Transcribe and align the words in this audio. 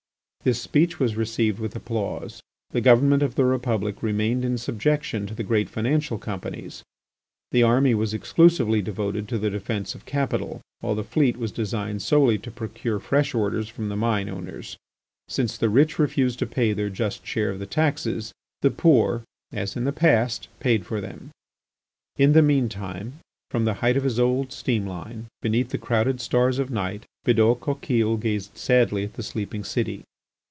This 0.43 0.59
speech 0.59 0.99
was 0.99 1.15
received 1.15 1.59
with 1.59 1.75
applause. 1.75 2.41
The 2.71 2.81
government 2.81 3.21
of 3.21 3.35
the 3.35 3.45
Republic 3.45 4.01
remained 4.01 4.43
in 4.43 4.57
subjection 4.57 5.27
to 5.27 5.35
the 5.35 5.43
great 5.43 5.69
financial 5.69 6.17
companies, 6.17 6.81
the 7.51 7.61
army 7.61 7.93
was 7.93 8.11
exclusively 8.11 8.81
devoted 8.81 9.27
to 9.29 9.37
the 9.37 9.51
defence 9.51 9.93
of 9.93 10.07
capital, 10.07 10.59
while 10.79 10.95
the 10.95 11.03
fleet 11.03 11.37
was 11.37 11.51
designed 11.51 12.01
solely 12.01 12.39
to 12.39 12.49
procure 12.49 12.97
fresh 12.99 13.35
orders 13.35 13.69
for 13.69 13.83
the 13.85 13.95
mine 13.95 14.29
owners. 14.29 14.77
Since 15.27 15.59
the 15.59 15.69
rich 15.69 15.99
refused 15.99 16.39
to 16.39 16.47
pay 16.47 16.73
their 16.73 16.89
just 16.89 17.23
share 17.23 17.51
of 17.51 17.59
the 17.59 17.67
taxes, 17.67 18.31
the 18.63 18.71
poor, 18.71 19.21
as 19.53 19.75
in 19.75 19.83
the 19.83 19.91
past, 19.93 20.47
paid 20.59 20.87
for 20.87 20.99
them. 20.99 21.29
In 22.17 22.33
the 22.33 22.41
mean 22.41 22.67
time 22.67 23.19
from 23.51 23.65
the 23.65 23.75
height 23.75 23.95
of 23.95 24.05
his 24.05 24.19
old 24.19 24.49
steamline, 24.49 25.25
beneath 25.43 25.69
the 25.69 25.77
crowded 25.77 26.19
stars 26.19 26.57
of 26.57 26.71
night, 26.71 27.03
Bidault 27.25 27.59
Coquille 27.59 28.17
gazed 28.17 28.57
sadly 28.57 29.03
at 29.03 29.13
the 29.13 29.21
sleeping 29.21 29.63
city. 29.63 30.01